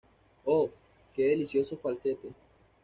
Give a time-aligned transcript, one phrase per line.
[0.47, 0.67] Oh,
[1.13, 2.31] que delicioso falsete.